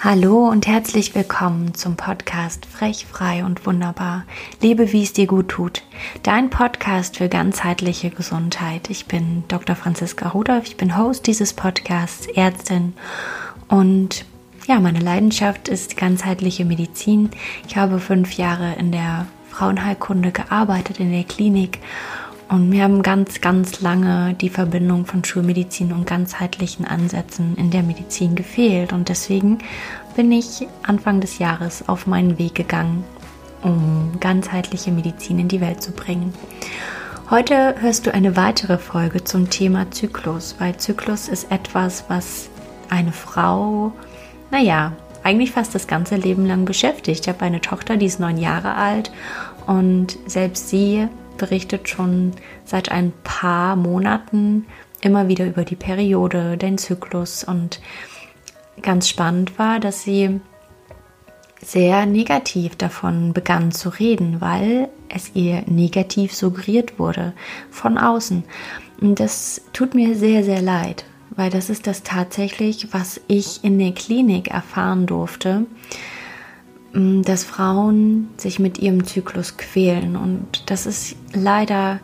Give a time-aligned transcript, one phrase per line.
[0.00, 4.24] Hallo und herzlich willkommen zum Podcast Frech, Frei und Wunderbar.
[4.62, 5.82] Lebe, wie es dir gut tut.
[6.22, 8.90] Dein Podcast für ganzheitliche Gesundheit.
[8.90, 9.76] Ich bin Dr.
[9.76, 12.94] Franziska Rudolph, ich bin Host dieses Podcasts, Ärztin
[13.68, 14.24] und
[14.66, 17.30] ja, meine Leidenschaft ist ganzheitliche Medizin.
[17.66, 19.26] Ich habe fünf Jahre in der
[19.58, 21.80] Frauenheilkunde gearbeitet, in der Klinik
[22.48, 27.82] und mir haben ganz, ganz lange die Verbindung von Schulmedizin und ganzheitlichen Ansätzen in der
[27.82, 28.94] Medizin gefehlt.
[28.94, 29.58] Und deswegen
[30.16, 33.04] bin ich Anfang des Jahres auf meinen Weg gegangen,
[33.62, 36.32] um ganzheitliche Medizin in die Welt zu bringen.
[37.28, 42.48] Heute hörst du eine weitere Folge zum Thema Zyklus, weil Zyklus ist etwas, was
[42.88, 43.92] eine Frau,
[44.50, 47.26] naja, eigentlich fast das ganze Leben lang beschäftigt.
[47.26, 49.10] Ich habe eine Tochter, die ist neun Jahre alt
[49.68, 52.32] und selbst sie berichtet schon
[52.64, 54.66] seit ein paar Monaten
[55.02, 57.80] immer wieder über die Periode, den Zyklus und
[58.80, 60.40] ganz spannend war, dass sie
[61.62, 67.34] sehr negativ davon begann zu reden, weil es ihr negativ suggeriert wurde
[67.70, 68.44] von außen.
[69.02, 71.04] Und das tut mir sehr, sehr leid,
[71.36, 75.66] weil das ist das tatsächlich, was ich in der Klinik erfahren durfte.
[76.92, 80.16] Mm, dass Frauen sich mit ihrem Zyklus quälen.
[80.16, 82.00] Und das ist leider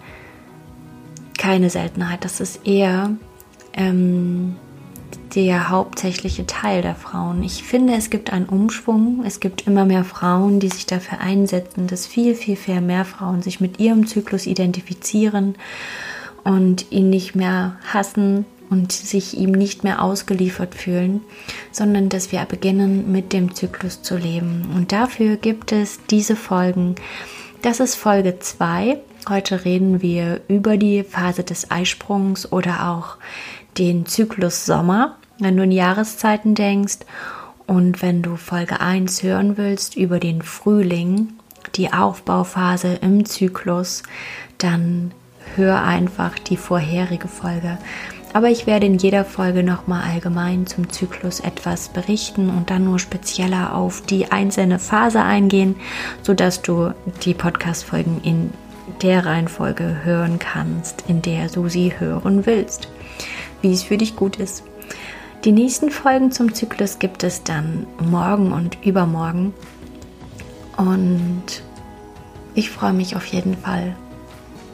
[1.39, 2.25] keine Seltenheit.
[2.25, 3.11] Das ist eher
[3.73, 4.57] ähm,
[5.35, 7.43] der hauptsächliche Teil der Frauen.
[7.43, 9.25] Ich finde, es gibt einen Umschwung.
[9.25, 13.43] Es gibt immer mehr Frauen, die sich dafür einsetzen, dass viel, viel, viel mehr Frauen
[13.43, 15.57] sich mit ihrem Zyklus identifizieren
[16.45, 21.23] und ihn nicht mehr hassen, und sich ihm nicht mehr ausgeliefert fühlen,
[21.73, 24.71] sondern dass wir beginnen mit dem Zyklus zu leben.
[24.75, 26.95] Und dafür gibt es diese Folgen.
[27.63, 28.99] Das ist Folge 2.
[29.29, 33.17] Heute reden wir über die Phase des Eisprungs oder auch
[33.79, 36.99] den Zyklus Sommer, wenn du in Jahreszeiten denkst.
[37.67, 41.33] Und wenn du Folge 1 hören willst über den Frühling,
[41.77, 44.03] die Aufbauphase im Zyklus,
[44.59, 45.13] dann
[45.57, 47.79] hör einfach die vorherige Folge.
[48.35, 52.99] Aber ich werde in jeder Folge nochmal allgemein zum Zyklus etwas berichten und dann nur
[52.99, 55.77] spezieller auf die einzelne Phase eingehen,
[56.23, 56.93] sodass du
[57.25, 58.51] die Podcast-Folgen in
[59.03, 62.89] der Reihenfolge hören kannst, in der du sie hören willst,
[63.63, 64.65] wie es für dich gut ist.
[65.45, 69.55] Die nächsten Folgen zum Zyklus gibt es dann morgen und übermorgen.
[70.77, 71.63] Und
[72.57, 73.95] ich freue mich auf jeden Fall,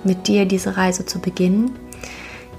[0.02, 1.72] mit dir diese Reise zu beginnen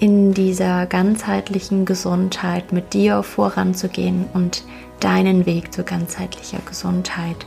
[0.01, 4.63] in dieser ganzheitlichen Gesundheit mit dir voranzugehen und
[4.99, 7.45] deinen Weg zu ganzheitlicher Gesundheit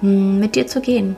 [0.00, 1.14] hm, mit dir zu gehen,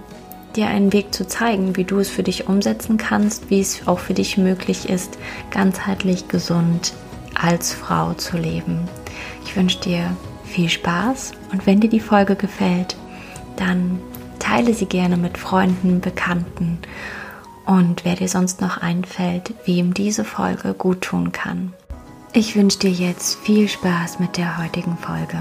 [0.55, 3.99] dir einen Weg zu zeigen, wie du es für dich umsetzen kannst, wie es auch
[3.99, 5.17] für dich möglich ist,
[5.51, 6.93] ganzheitlich gesund
[7.35, 8.81] als Frau zu leben.
[9.47, 12.97] Ich wünsche dir viel Spaß und wenn dir die Folge gefällt,
[13.57, 13.99] dann
[14.41, 16.81] teile sie gerne mit Freunden, Bekannten
[17.67, 21.73] und wer dir sonst noch einfällt, wem diese Folge gut tun kann.
[22.33, 25.39] Ich wünsche dir jetzt viel Spaß mit der heutigen Folge.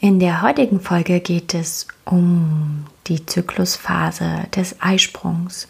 [0.00, 5.66] In der heutigen Folge geht es um die Zyklusphase des Eisprungs.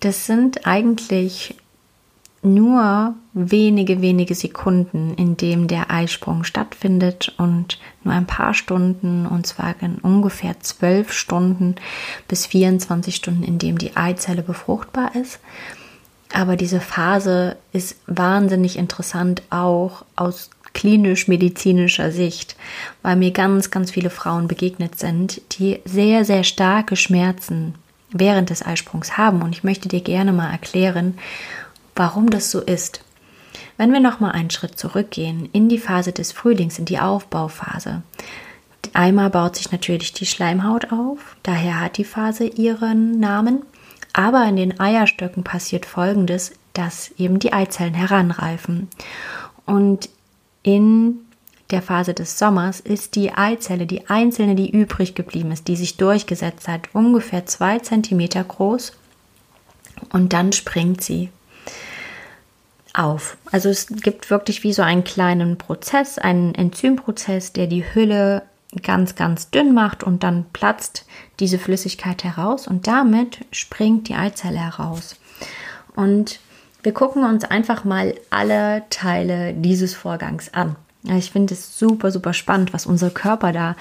[0.00, 1.56] Das sind eigentlich
[2.44, 9.46] nur wenige, wenige Sekunden, in dem der Eisprung stattfindet und nur ein paar Stunden, und
[9.46, 11.76] zwar in ungefähr zwölf Stunden
[12.28, 15.40] bis 24 Stunden, in dem die Eizelle befruchtbar ist.
[16.32, 22.56] Aber diese Phase ist wahnsinnig interessant auch aus klinisch-medizinischer Sicht,
[23.02, 27.74] weil mir ganz, ganz viele Frauen begegnet sind, die sehr, sehr starke Schmerzen
[28.10, 29.42] während des Eisprungs haben.
[29.42, 31.18] Und ich möchte dir gerne mal erklären,
[31.96, 33.04] warum das so ist.
[33.76, 38.02] Wenn wir noch mal einen Schritt zurückgehen in die Phase des Frühlings, in die Aufbauphase.
[38.92, 43.62] Einmal baut sich natürlich die Schleimhaut auf, daher hat die Phase ihren Namen.
[44.12, 48.88] Aber in den Eierstöcken passiert Folgendes, dass eben die Eizellen heranreifen.
[49.66, 50.08] Und
[50.62, 51.24] in
[51.70, 55.96] der Phase des Sommers ist die Eizelle, die einzelne, die übrig geblieben ist, die sich
[55.96, 58.92] durchgesetzt hat, ungefähr zwei Zentimeter groß.
[60.12, 61.30] Und dann springt sie
[62.94, 63.36] auf.
[63.52, 68.42] Also es gibt wirklich wie so einen kleinen Prozess, einen Enzymprozess, der die Hülle
[68.82, 71.04] ganz, ganz dünn macht und dann platzt
[71.40, 75.16] diese Flüssigkeit heraus und damit springt die Eizelle heraus.
[75.94, 76.40] Und
[76.82, 80.76] wir gucken uns einfach mal alle Teile dieses Vorgangs an.
[81.04, 83.76] Ich finde es super, super spannend, was unser Körper da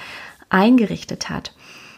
[0.49, 1.53] eingerichtet hat.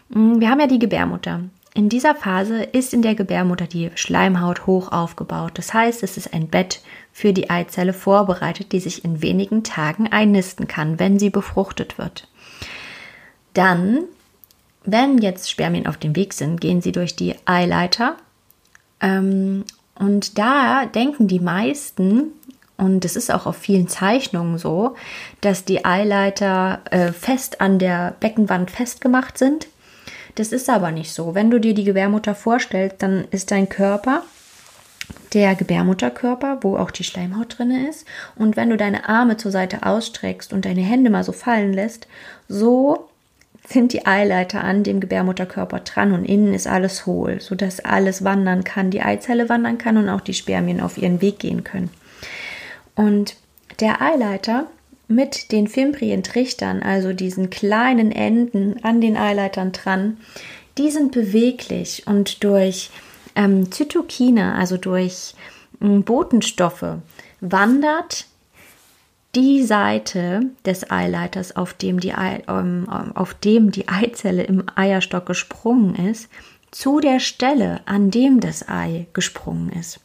[0.09, 1.41] Mm, wir haben ja die Gebärmutter.
[1.75, 5.51] In dieser Phase ist in der Gebärmutter die Schleimhaut hoch aufgebaut.
[5.55, 6.79] Das heißt, es ist ein Bett
[7.11, 12.29] für die Eizelle vorbereitet, die sich in wenigen Tagen einnisten kann, wenn sie befruchtet wird.
[13.53, 14.05] Dann,
[14.85, 18.15] wenn jetzt Spermien auf dem Weg sind, gehen sie durch die Eileiter.
[19.01, 22.31] Ähm, und da denken die meisten,
[22.77, 24.95] und es ist auch auf vielen Zeichnungen so,
[25.41, 29.67] dass die Eileiter äh, fest an der Beckenwand festgemacht sind.
[30.35, 31.33] Das ist aber nicht so.
[31.33, 34.23] Wenn du dir die Gebärmutter vorstellst, dann ist dein Körper
[35.33, 38.05] der Gebärmutterkörper, wo auch die Schleimhaut drin ist.
[38.35, 42.07] Und wenn du deine Arme zur Seite ausstreckst und deine Hände mal so fallen lässt,
[42.47, 43.09] so
[43.67, 48.63] sind die Eileiter an dem Gebärmutterkörper dran und innen ist alles hohl, sodass alles wandern
[48.63, 51.89] kann, die Eizelle wandern kann und auch die Spermien auf ihren Weg gehen können.
[52.95, 53.35] Und
[53.79, 54.67] der Eileiter
[55.07, 60.17] mit den Fimbrientrichtern, also diesen kleinen Enden an den Eileitern dran,
[60.77, 62.89] die sind beweglich und durch
[63.35, 65.35] ähm, Zytokine, also durch
[65.81, 66.97] ähm, Botenstoffe,
[67.41, 68.25] wandert
[69.35, 75.25] die Seite des Eileiters, auf dem die, Ei, ähm, auf dem die Eizelle im Eierstock
[75.25, 76.29] gesprungen ist,
[76.71, 79.99] zu der Stelle, an dem das Ei gesprungen ist.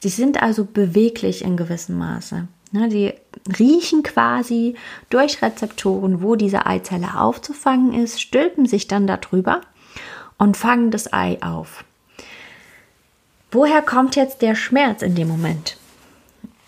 [0.00, 2.48] Sie sind also beweglich in gewissem Maße.
[2.72, 3.12] Ne, die
[3.58, 4.74] riechen quasi
[5.10, 9.60] durch Rezeptoren, wo diese Eizelle aufzufangen ist, stülpen sich dann darüber
[10.38, 11.84] und fangen das Ei auf.
[13.50, 15.76] Woher kommt jetzt der Schmerz in dem Moment?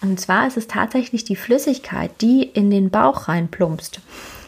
[0.02, 4.00] Und zwar ist es tatsächlich die Flüssigkeit, die in den Bauch reinplumpst.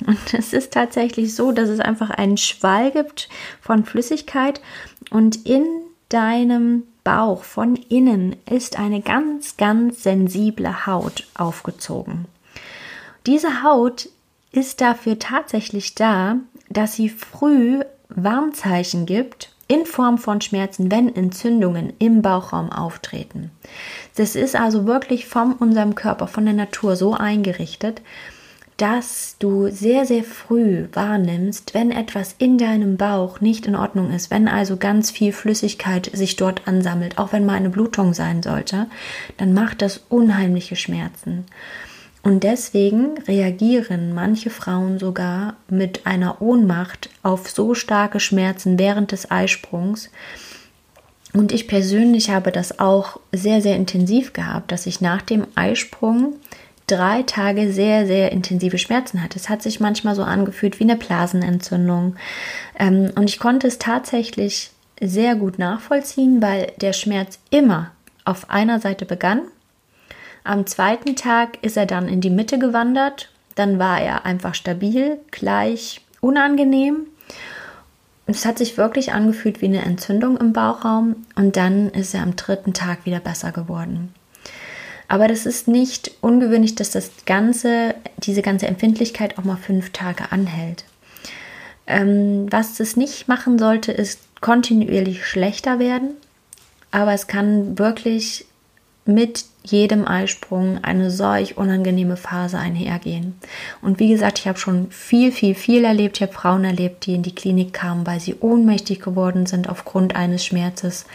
[0.06, 3.30] Und es ist tatsächlich so, dass es einfach einen Schwall gibt
[3.62, 4.60] von Flüssigkeit
[5.10, 5.64] und in
[6.10, 12.24] deinem Bauch von innen ist eine ganz, ganz sensible Haut aufgezogen.
[13.26, 14.08] Diese Haut
[14.50, 16.38] ist dafür tatsächlich da,
[16.68, 23.52] dass sie früh Warnzeichen gibt in Form von Schmerzen, wenn Entzündungen im Bauchraum auftreten.
[24.16, 28.02] Das ist also wirklich von unserem Körper, von der Natur so eingerichtet,
[28.76, 34.30] dass du sehr, sehr früh wahrnimmst, wenn etwas in deinem Bauch nicht in Ordnung ist,
[34.30, 38.86] wenn also ganz viel Flüssigkeit sich dort ansammelt, auch wenn mal eine Blutung sein sollte,
[39.38, 41.46] dann macht das unheimliche Schmerzen.
[42.22, 49.30] Und deswegen reagieren manche Frauen sogar mit einer Ohnmacht auf so starke Schmerzen während des
[49.30, 50.10] Eisprungs.
[51.32, 56.34] Und ich persönlich habe das auch sehr, sehr intensiv gehabt, dass ich nach dem Eisprung
[56.86, 59.38] drei Tage sehr, sehr intensive Schmerzen hatte.
[59.38, 62.16] Es hat sich manchmal so angefühlt wie eine Blasenentzündung.
[62.78, 67.90] Ähm, und ich konnte es tatsächlich sehr gut nachvollziehen, weil der Schmerz immer
[68.24, 69.42] auf einer Seite begann.
[70.44, 73.30] Am zweiten Tag ist er dann in die Mitte gewandert.
[73.56, 77.06] Dann war er einfach stabil, gleich, unangenehm.
[78.26, 82.34] Es hat sich wirklich angefühlt wie eine Entzündung im Bauchraum und dann ist er am
[82.36, 84.12] dritten Tag wieder besser geworden.
[85.08, 90.32] Aber das ist nicht ungewöhnlich, dass das ganze, diese ganze Empfindlichkeit auch mal fünf Tage
[90.32, 90.84] anhält.
[91.86, 96.10] Ähm, was es nicht machen sollte, ist kontinuierlich schlechter werden.
[96.90, 98.46] Aber es kann wirklich
[99.04, 103.38] mit jedem Eisprung eine solch unangenehme Phase einhergehen.
[103.82, 106.16] Und wie gesagt, ich habe schon viel, viel, viel erlebt.
[106.16, 110.16] Ich habe Frauen erlebt, die in die Klinik kamen, weil sie ohnmächtig geworden sind aufgrund
[110.16, 111.06] eines Schmerzes.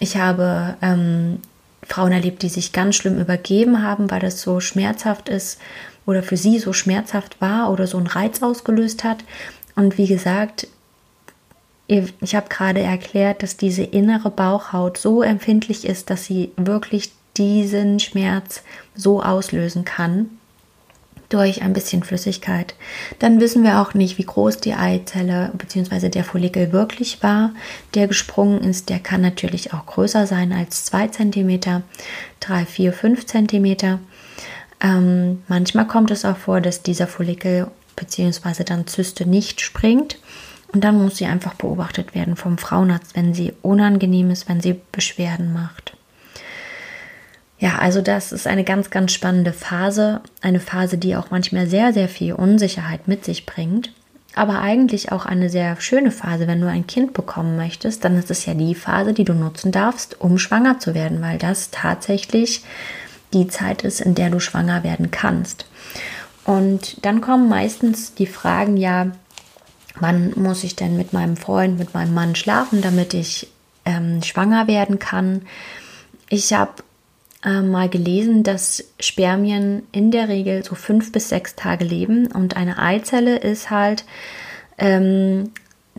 [0.00, 1.40] Ich habe ähm,
[1.86, 5.58] Frauen erlebt, die sich ganz schlimm übergeben haben, weil das so schmerzhaft ist
[6.06, 9.24] oder für sie so schmerzhaft war oder so einen Reiz ausgelöst hat.
[9.76, 10.68] Und wie gesagt,
[11.86, 18.00] ich habe gerade erklärt, dass diese innere Bauchhaut so empfindlich ist, dass sie wirklich diesen
[18.00, 18.62] Schmerz
[18.94, 20.30] so auslösen kann
[21.34, 22.74] durch ein bisschen Flüssigkeit.
[23.18, 26.08] Dann wissen wir auch nicht, wie groß die Eizelle bzw.
[26.08, 27.50] der Follikel wirklich war,
[27.94, 28.88] der gesprungen ist.
[28.88, 31.82] Der kann natürlich auch größer sein als 2 cm,
[32.40, 33.98] 3, 4, 5 cm.
[35.48, 38.64] Manchmal kommt es auch vor, dass dieser Follikel bzw.
[38.64, 40.18] dann Zyste nicht springt.
[40.72, 44.80] Und dann muss sie einfach beobachtet werden vom Frauenarzt, wenn sie unangenehm ist, wenn sie
[44.90, 45.93] Beschwerden macht.
[47.64, 50.20] Ja, also das ist eine ganz, ganz spannende Phase.
[50.42, 53.90] Eine Phase, die auch manchmal sehr, sehr viel Unsicherheit mit sich bringt.
[54.34, 58.30] Aber eigentlich auch eine sehr schöne Phase, wenn du ein Kind bekommen möchtest, dann ist
[58.30, 62.62] es ja die Phase, die du nutzen darfst, um schwanger zu werden, weil das tatsächlich
[63.32, 65.64] die Zeit ist, in der du schwanger werden kannst.
[66.44, 69.06] Und dann kommen meistens die Fragen, ja,
[69.98, 73.48] wann muss ich denn mit meinem Freund, mit meinem Mann schlafen, damit ich
[73.86, 75.46] ähm, schwanger werden kann?
[76.28, 76.82] Ich habe
[77.44, 82.56] äh, mal gelesen, dass Spermien in der Regel so fünf bis sechs Tage leben und
[82.56, 84.04] eine Eizelle ist halt
[84.78, 85.50] ähm,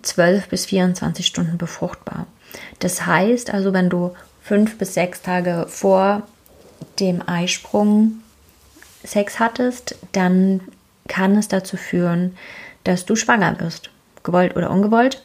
[0.02, 2.28] 12 bis 24 Stunden befruchtbar.
[2.80, 6.24] Das heißt also, wenn du fünf bis sechs Tage vor
[7.00, 8.22] dem Eisprung
[9.04, 10.62] Sex hattest, dann
[11.08, 12.38] kann es dazu führen,
[12.84, 13.90] dass du schwanger wirst,
[14.24, 15.24] gewollt oder ungewollt.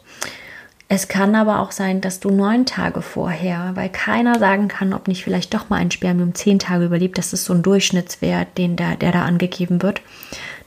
[0.92, 5.06] Es kann aber auch sein, dass du neun Tage vorher, weil keiner sagen kann, ob
[5.06, 8.74] nicht vielleicht doch mal ein Spermium zehn Tage überlebt, das ist so ein Durchschnittswert, den
[8.74, 10.00] da, der da angegeben wird,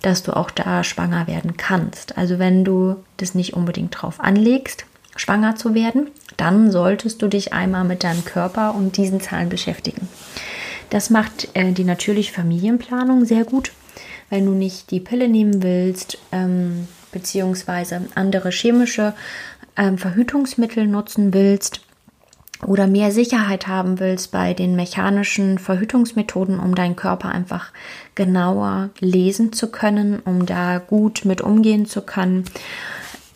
[0.02, 2.18] dass du auch da schwanger werden kannst.
[2.18, 4.86] Also wenn du das nicht unbedingt drauf anlegst,
[5.18, 10.08] schwanger zu werden, dann solltest du dich einmal mit deinem Körper und diesen Zahlen beschäftigen.
[10.90, 13.74] Das macht äh, die natürliche Familienplanung sehr gut,
[14.30, 19.14] wenn du nicht die Pille nehmen willst, ähm, beziehungsweise andere chemische
[19.78, 21.82] ähm, Verhütungsmittel nutzen willst
[22.66, 27.72] oder mehr Sicherheit haben willst bei den mechanischen Verhütungsmethoden, um deinen Körper einfach
[28.16, 32.46] genauer lesen zu können, um da gut mit umgehen zu können,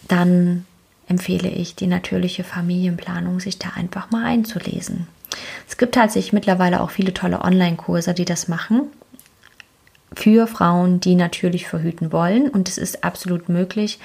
[0.08, 0.65] dann
[1.08, 5.08] empfehle ich die natürliche Familienplanung, sich da einfach mal einzulesen.
[5.67, 8.89] Es gibt tatsächlich mittlerweile auch viele tolle Online-Kurse, die das machen
[10.18, 12.50] für Frauen, die natürlich verhüten wollen.
[12.50, 14.00] Und es ist absolut möglich.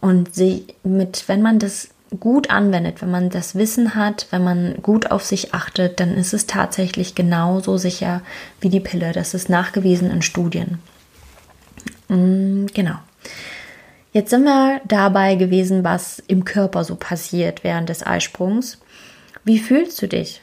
[0.00, 4.74] Und sie mit, wenn man das gut anwendet, wenn man das Wissen hat, wenn man
[4.82, 8.22] gut auf sich achtet, dann ist es tatsächlich genauso sicher
[8.60, 9.12] wie die Pille.
[9.12, 10.80] Das ist nachgewiesen in Studien.
[12.08, 12.96] Mm, genau.
[14.12, 18.78] Jetzt sind wir dabei gewesen, was im Körper so passiert während des Eisprungs.
[19.44, 20.42] Wie fühlst du dich?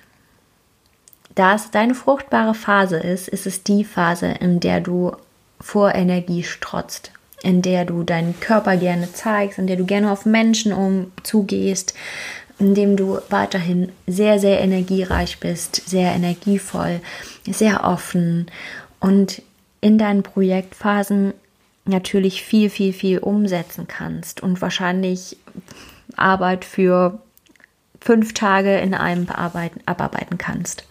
[1.39, 5.13] Da es deine fruchtbare Phase ist, ist es die Phase, in der du
[5.61, 10.25] vor Energie strotzt, in der du deinen Körper gerne zeigst, in der du gerne auf
[10.25, 11.93] Menschen um zugehst,
[12.59, 16.99] in dem du weiterhin sehr, sehr energiereich bist, sehr energievoll,
[17.49, 18.51] sehr offen
[18.99, 19.41] und
[19.79, 21.33] in deinen Projektphasen
[21.85, 25.37] natürlich viel, viel, viel umsetzen kannst und wahrscheinlich
[26.17, 27.21] Arbeit für
[28.01, 30.83] fünf Tage in einem bearbeiten, abarbeiten kannst.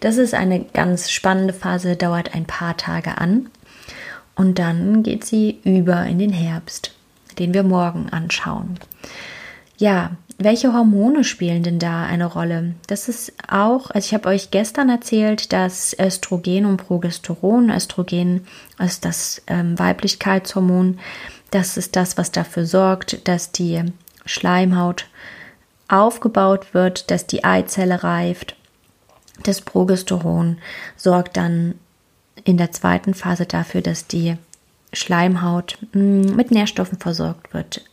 [0.00, 3.50] Das ist eine ganz spannende Phase, dauert ein paar Tage an
[4.34, 6.92] und dann geht sie über in den Herbst,
[7.38, 8.78] den wir morgen anschauen.
[9.76, 12.74] Ja, welche Hormone spielen denn da eine Rolle?
[12.88, 18.46] Das ist auch, also ich habe euch gestern erzählt, dass Östrogen und Progesteron, Östrogen
[18.78, 20.98] ist das ähm, Weiblichkeitshormon,
[21.50, 23.80] das ist das, was dafür sorgt, dass die
[24.26, 25.06] Schleimhaut
[25.88, 28.56] aufgebaut wird, dass die Eizelle reift
[29.42, 30.58] das Progesteron
[30.96, 31.74] sorgt dann
[32.44, 34.36] in der zweiten Phase dafür, dass die
[34.92, 37.84] Schleimhaut mm, mit Nährstoffen versorgt wird.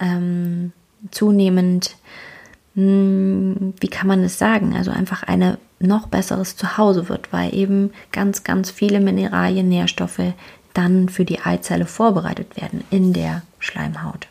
[0.00, 0.72] Ähm,
[1.10, 1.96] zunehmend,
[2.74, 7.92] mm, wie kann man es sagen, also einfach ein noch besseres Zuhause wird, weil eben
[8.12, 10.34] ganz, ganz viele Mineralien, Nährstoffe
[10.74, 14.28] dann für die Eizelle vorbereitet werden in der Schleimhaut.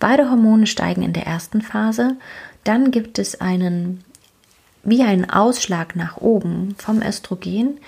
[0.00, 2.16] Beide Hormone steigen in der ersten Phase.
[2.64, 4.04] Dann gibt es einen
[4.84, 7.78] wie ein Ausschlag nach oben vom Östrogen,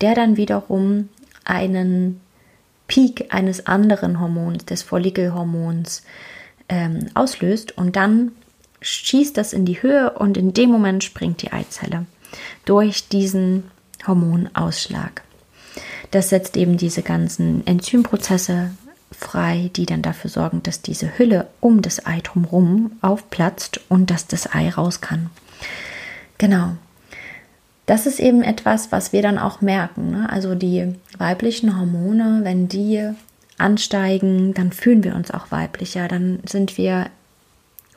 [0.00, 1.08] der dann wiederum
[1.44, 2.20] einen
[2.88, 6.02] Peak eines anderen Hormons, des Follikelhormons,
[6.68, 8.32] ähm, auslöst und dann
[8.80, 12.06] schießt das in die Höhe und in dem Moment springt die Eizelle
[12.64, 13.64] durch diesen
[14.06, 15.22] Hormonausschlag.
[16.10, 18.70] Das setzt eben diese ganzen Enzymprozesse
[19.12, 24.26] frei, die dann dafür sorgen, dass diese Hülle um das Ei drumherum aufplatzt und dass
[24.26, 25.30] das Ei raus kann.
[26.38, 26.72] Genau.
[27.86, 30.10] Das ist eben etwas, was wir dann auch merken.
[30.10, 30.28] Ne?
[30.28, 33.10] Also die weiblichen Hormone, wenn die
[33.58, 37.06] ansteigen, dann fühlen wir uns auch weiblicher, dann sind wir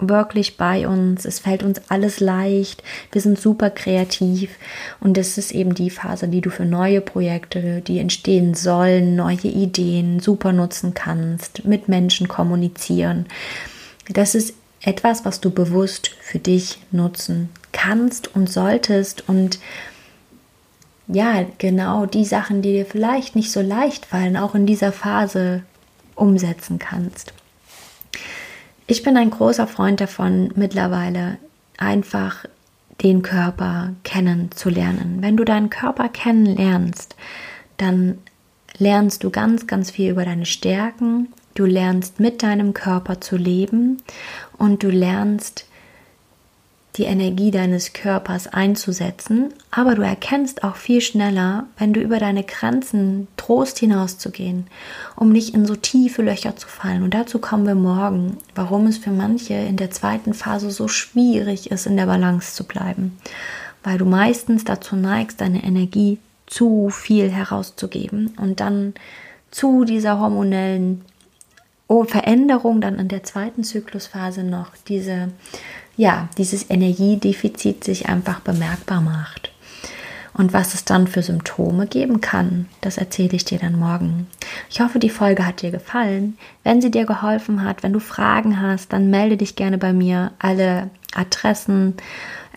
[0.02, 4.56] wirklich bei uns, es fällt uns alles leicht, wir sind super kreativ
[5.02, 9.48] und das ist eben die Phase, die du für neue Projekte, die entstehen sollen, neue
[9.48, 13.26] Ideen super nutzen kannst, mit Menschen kommunizieren.
[14.08, 19.60] Das ist etwas, was du bewusst für dich nutzen kannst und solltest und
[21.08, 25.64] ja, genau die Sachen, die dir vielleicht nicht so leicht fallen, auch in dieser Phase
[26.16, 27.34] umsetzen kannst.
[28.86, 31.38] Ich bin ein großer Freund davon, mittlerweile
[31.78, 32.46] einfach
[33.02, 35.18] den Körper kennenzulernen.
[35.22, 37.16] Wenn du deinen Körper kennenlernst,
[37.78, 38.18] dann
[38.78, 44.02] lernst du ganz, ganz viel über deine Stärken, du lernst mit deinem Körper zu leben
[44.58, 45.66] und du lernst
[47.00, 52.44] die Energie deines Körpers einzusetzen, aber du erkennst auch viel schneller, wenn du über deine
[52.44, 54.68] Grenzen Trost hinauszugehen,
[55.16, 57.04] um nicht in so tiefe Löcher zu fallen.
[57.04, 61.72] Und dazu kommen wir morgen, warum es für manche in der zweiten Phase so schwierig
[61.72, 63.18] ist, in der Balance zu bleiben,
[63.82, 68.94] weil du meistens dazu neigst, deine Energie zu viel herauszugeben und dann
[69.52, 71.06] zu dieser hormonellen
[71.88, 75.30] oh, Veränderung dann in der zweiten Zyklusphase noch diese,
[76.00, 79.52] ja, dieses Energiedefizit sich einfach bemerkbar macht.
[80.34, 84.28] Und was es dann für Symptome geben kann, das erzähle ich dir dann morgen.
[84.70, 86.38] Ich hoffe, die Folge hat dir gefallen.
[86.64, 90.32] Wenn sie dir geholfen hat, wenn du Fragen hast, dann melde dich gerne bei mir.
[90.40, 91.96] Alle Adressen,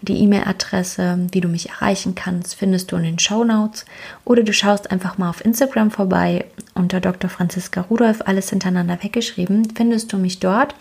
[0.03, 3.87] die E-Mail-Adresse, wie du mich erreichen kannst, findest du in den Show Notes.
[4.25, 6.45] Oder du schaust einfach mal auf Instagram vorbei
[6.75, 7.29] unter Dr.
[7.29, 10.77] Franziska Rudolf, alles hintereinander weggeschrieben, findest du mich dort.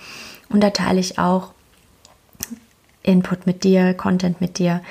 [0.50, 1.56] Und da teile ich auch
[3.04, 4.82] Input mit dir, Content mit dir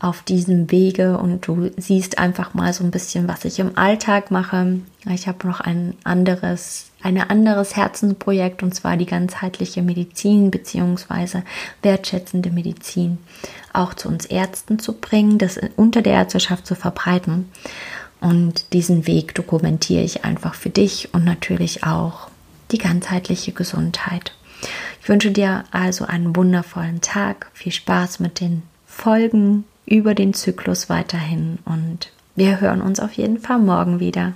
[0.00, 4.30] auf diesem Wege und du siehst einfach mal so ein bisschen, was ich im Alltag
[4.30, 4.78] mache.
[5.12, 11.42] Ich habe noch ein anderes, ein anderes Herzensprojekt und zwar die ganzheitliche Medizin bzw.
[11.82, 13.18] wertschätzende Medizin
[13.72, 17.50] auch zu uns Ärzten zu bringen, das unter der Ärzteschaft zu verbreiten.
[18.20, 22.28] Und diesen Weg dokumentiere ich einfach für dich und natürlich auch
[22.70, 24.32] die ganzheitliche Gesundheit.
[25.08, 30.90] Ich wünsche dir also einen wundervollen Tag, viel Spaß mit den Folgen über den Zyklus
[30.90, 34.34] weiterhin und wir hören uns auf jeden Fall morgen wieder.